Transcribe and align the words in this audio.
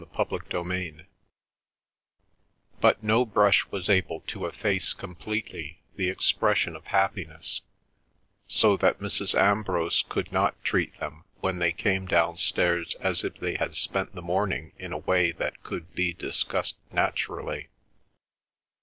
CHAPTER 0.17 0.37
XXIII 0.51 1.05
But 2.79 3.03
no 3.03 3.23
brush 3.23 3.67
was 3.67 3.87
able 3.87 4.21
to 4.21 4.47
efface 4.47 4.93
completely 4.95 5.83
the 5.95 6.09
expression 6.09 6.75
of 6.75 6.85
happiness, 6.87 7.61
so 8.47 8.75
that 8.77 8.97
Mrs. 8.99 9.39
Ambrose 9.39 10.03
could 10.09 10.31
not 10.31 10.59
treat 10.63 10.99
them 10.99 11.25
when 11.41 11.59
they 11.59 11.71
came 11.71 12.07
downstairs 12.07 12.95
as 12.99 13.23
if 13.23 13.35
they 13.35 13.57
had 13.57 13.75
spent 13.75 14.15
the 14.15 14.23
morning 14.23 14.71
in 14.79 14.91
a 14.91 14.97
way 14.97 15.31
that 15.33 15.61
could 15.61 15.93
be 15.93 16.13
discussed 16.15 16.77
naturally. 16.91 17.67